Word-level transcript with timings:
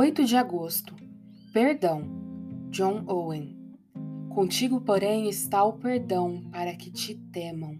8 0.00 0.24
de 0.24 0.34
agosto. 0.34 0.96
Perdão. 1.52 2.02
John 2.70 3.04
Owen. 3.06 3.54
Contigo, 4.30 4.80
porém, 4.80 5.28
está 5.28 5.62
o 5.62 5.74
perdão 5.74 6.42
para 6.50 6.74
que 6.74 6.90
te 6.90 7.16
temam. 7.30 7.78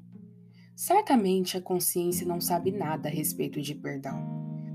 Certamente 0.76 1.56
a 1.56 1.62
consciência 1.62 2.26
não 2.26 2.38
sabe 2.38 2.72
nada 2.72 3.08
a 3.08 3.10
respeito 3.10 3.62
de 3.62 3.74
perdão. 3.74 4.22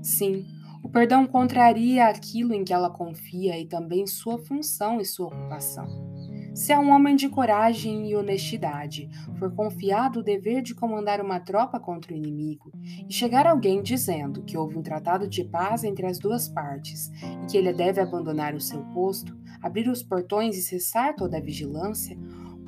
Sim, 0.02 0.44
o 0.82 0.88
perdão 0.88 1.24
contraria 1.24 2.08
aquilo 2.08 2.52
em 2.52 2.64
que 2.64 2.72
ela 2.72 2.90
confia 2.90 3.56
e 3.56 3.64
também 3.64 4.08
sua 4.08 4.38
função 4.38 5.00
e 5.00 5.04
sua 5.04 5.28
ocupação. 5.28 6.15
Se 6.56 6.72
a 6.72 6.80
um 6.80 6.88
homem 6.88 7.14
de 7.14 7.28
coragem 7.28 8.08
e 8.08 8.16
honestidade 8.16 9.10
for 9.38 9.54
confiado 9.54 10.20
o 10.20 10.22
dever 10.22 10.62
de 10.62 10.74
comandar 10.74 11.20
uma 11.20 11.38
tropa 11.38 11.78
contra 11.78 12.14
o 12.14 12.16
inimigo, 12.16 12.72
e 13.06 13.12
chegar 13.12 13.46
alguém 13.46 13.82
dizendo 13.82 14.42
que 14.42 14.56
houve 14.56 14.78
um 14.78 14.82
tratado 14.82 15.28
de 15.28 15.44
paz 15.44 15.84
entre 15.84 16.06
as 16.06 16.18
duas 16.18 16.48
partes 16.48 17.10
e 17.42 17.46
que 17.46 17.58
ele 17.58 17.74
deve 17.74 18.00
abandonar 18.00 18.54
o 18.54 18.60
seu 18.60 18.82
posto, 18.86 19.36
abrir 19.60 19.86
os 19.86 20.02
portões 20.02 20.56
e 20.56 20.62
cessar 20.62 21.14
toda 21.14 21.36
a 21.36 21.42
vigilância, 21.42 22.16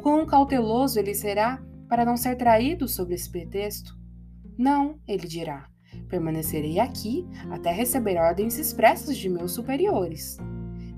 quão 0.02 0.27
cauteloso 0.27 0.98
ele 0.98 1.15
será 1.15 1.59
para 1.88 2.05
não 2.05 2.18
ser 2.18 2.37
traído 2.37 2.87
sob 2.87 3.15
esse 3.15 3.30
pretexto? 3.30 3.98
Não, 4.59 5.01
ele 5.09 5.27
dirá, 5.27 5.66
permanecerei 6.10 6.79
aqui 6.79 7.27
até 7.51 7.73
receber 7.73 8.18
ordens 8.18 8.59
expressas 8.59 9.16
de 9.16 9.30
meus 9.30 9.52
superiores. 9.52 10.37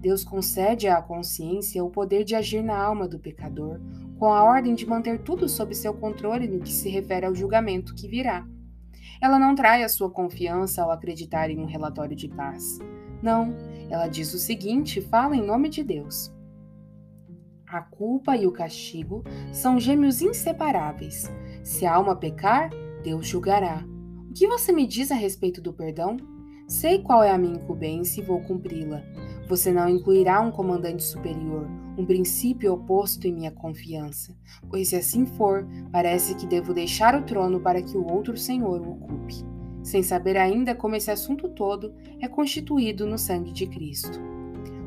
Deus 0.01 0.25
concede 0.25 0.89
à 0.89 1.01
consciência 1.03 1.85
o 1.85 1.91
poder 1.91 2.25
de 2.25 2.35
agir 2.35 2.63
na 2.63 2.77
alma 2.77 3.07
do 3.07 3.19
pecador, 3.19 3.79
com 4.19 4.33
a 4.33 4.43
ordem 4.43 4.75
de 4.75 4.87
manter 4.87 5.21
tudo 5.21 5.49
sob 5.49 5.75
seu 5.75 5.93
controle 5.95 6.49
no 6.49 6.61
que 6.61 6.73
se 6.73 6.89
refere 6.89 7.27
ao 7.27 7.35
julgamento 7.35 7.95
que 7.95 8.09
virá. 8.09 8.47
Ela 9.21 9.39
não 9.39 9.55
trai 9.55 9.83
a 9.83 9.89
sua 9.89 10.11
confiança 10.11 10.83
ao 10.83 10.91
acreditar 10.91 11.51
em 11.51 11.59
um 11.59 11.67
relatório 11.67 12.17
de 12.17 12.29
paz. 12.29 12.79
Não, 13.23 13.55
ela 13.91 14.09
diz 14.09 14.33
o 14.33 14.39
seguinte: 14.39 15.01
fala 15.01 15.37
em 15.37 15.45
nome 15.45 15.69
de 15.69 15.84
Deus. 15.84 16.35
A 17.67 17.83
culpa 17.83 18.37
e 18.37 18.47
o 18.47 18.53
castigo 18.53 19.23
são 19.53 19.79
gêmeos 19.79 20.23
inseparáveis. 20.23 21.31
Se 21.62 21.87
a 21.87 21.95
alma 21.95 22.17
pecar, 22.17 22.70
Deus 23.05 23.27
julgará. 23.27 23.85
O 24.29 24.33
que 24.33 24.48
você 24.48 24.73
me 24.73 24.87
diz 24.87 25.11
a 25.11 25.14
respeito 25.14 25.61
do 25.61 25.73
perdão? 25.73 26.17
Sei 26.67 27.01
qual 27.01 27.23
é 27.23 27.31
a 27.31 27.39
minha 27.39 27.57
incumbência 27.57 28.20
e 28.20 28.25
vou 28.25 28.41
cumpri-la. 28.41 29.03
Você 29.51 29.73
não 29.73 29.89
incluirá 29.89 30.41
um 30.41 30.53
comandante 30.53 31.03
superior, 31.03 31.69
um 31.98 32.06
princípio 32.06 32.73
oposto 32.73 33.27
em 33.27 33.33
minha 33.33 33.51
confiança, 33.51 34.33
pois 34.70 34.91
se 34.91 34.95
assim 34.95 35.27
for, 35.27 35.67
parece 35.91 36.37
que 36.37 36.47
devo 36.47 36.73
deixar 36.73 37.17
o 37.17 37.25
trono 37.25 37.59
para 37.59 37.83
que 37.83 37.97
o 37.97 38.07
outro 38.07 38.37
senhor 38.37 38.81
o 38.81 38.92
ocupe, 38.92 39.45
sem 39.83 40.05
saber 40.05 40.37
ainda 40.37 40.73
como 40.73 40.95
esse 40.95 41.11
assunto 41.11 41.48
todo 41.48 41.92
é 42.20 42.29
constituído 42.29 43.05
no 43.05 43.19
sangue 43.19 43.51
de 43.51 43.67
Cristo. 43.67 44.20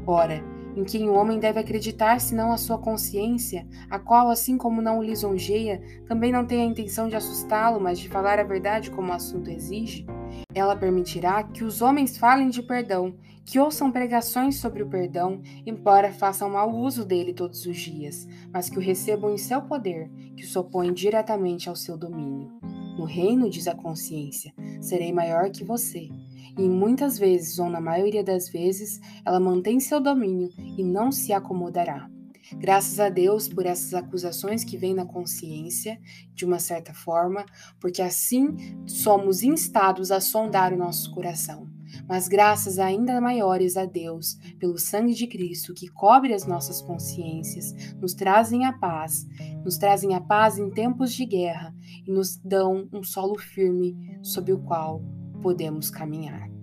Ora, 0.08 0.42
em 0.78 0.86
quem 0.86 1.10
o 1.10 1.14
homem 1.14 1.40
deve 1.40 1.60
acreditar 1.60 2.22
senão 2.22 2.54
a 2.54 2.58
sua 2.58 2.78
consciência, 2.78 3.68
a 3.90 4.00
qual, 4.00 4.30
assim 4.30 4.58
como 4.58 4.82
não 4.82 5.00
o 5.00 5.04
lisonjeia, 5.04 5.82
também 6.08 6.32
não 6.32 6.46
tem 6.46 6.62
a 6.62 6.66
intenção 6.66 7.10
de 7.10 7.18
assustá-lo, 7.18 7.82
mas 7.82 8.00
de 8.00 8.08
falar 8.08 8.40
a 8.40 8.44
verdade 8.44 8.90
como 8.90 9.12
o 9.12 9.14
assunto 9.14 9.50
exige? 9.50 10.06
Ela 10.54 10.76
permitirá 10.76 11.44
que 11.44 11.64
os 11.64 11.82
homens 11.82 12.18
falem 12.18 12.50
de 12.50 12.62
perdão, 12.62 13.16
que 13.46 13.60
ouçam 13.60 13.92
pregações 13.92 14.58
sobre 14.58 14.84
o 14.84 14.90
perdão, 14.90 15.42
embora 15.66 16.14
façam 16.14 16.50
mau 16.50 16.74
uso 16.74 17.04
dele 17.04 17.34
todos 17.34 17.66
os 17.66 17.78
dias, 17.78 18.28
mas 18.52 18.70
que 18.70 18.78
o 18.78 18.82
recebam 18.82 19.34
em 19.34 19.38
seu 19.38 19.62
poder, 19.62 20.10
que 20.36 20.46
o 20.46 20.60
opõe 20.60 20.94
diretamente 20.94 21.68
ao 21.68 21.76
seu 21.76 21.98
domínio. 21.98 22.52
No 22.98 23.06
reino, 23.06 23.50
diz 23.50 23.68
a 23.68 23.76
consciência, 23.76 24.54
serei 24.80 25.12
maior 25.12 25.50
que 25.50 25.64
você. 25.64 26.10
E 26.58 26.70
muitas 26.70 27.18
vezes, 27.18 27.58
ou 27.58 27.68
na 27.68 27.82
maioria 27.82 28.24
das 28.24 28.48
vezes, 28.48 29.02
ela 29.26 29.40
mantém 29.40 29.80
seu 29.80 30.00
domínio 30.00 30.50
e 30.78 30.84
não 30.84 31.12
se 31.12 31.34
acomodará. 31.34 32.08
Graças 32.54 33.00
a 33.00 33.10
Deus 33.10 33.48
por 33.48 33.66
essas 33.66 33.94
acusações 33.94 34.64
que 34.64 34.78
vêm 34.78 34.94
na 34.94 35.06
consciência, 35.06 36.00
de 36.34 36.46
uma 36.46 36.60
certa 36.60 36.94
forma, 36.94 37.46
porque 37.80 38.02
assim 38.02 38.56
somos 38.86 39.44
instados 39.44 40.12
a 40.12 40.20
sondar 40.20 40.74
o 40.74 40.78
nosso 40.78 41.12
coração. 41.14 41.68
Mas 42.08 42.28
graças 42.28 42.80
ainda 42.80 43.22
maiores 43.22 43.78
a 43.78 43.86
Deus 43.86 44.36
pelo 44.60 44.78
sangue 44.78 45.14
de 45.14 45.28
Cristo 45.28 45.74
que 45.74 45.88
cobre 45.88 46.34
as 46.34 46.46
nossas 46.46 46.82
consciências, 46.82 47.94
nos 47.96 48.14
trazem 48.14 48.66
a 48.66 48.74
paz, 48.74 49.28
nos 49.64 49.78
trazem 49.78 50.16
a 50.16 50.22
paz 50.22 50.58
em 50.58 50.70
tempos 50.70 51.14
de 51.14 51.26
guerra 51.26 51.74
e 52.06 52.12
nos 52.12 52.36
dão 52.38 52.90
um 52.92 53.04
solo 53.04 53.38
firme 53.38 54.20
sob 54.22 54.52
o 54.52 54.60
qual 54.60 55.02
podemos 55.42 55.90
caminhar. 55.90 56.63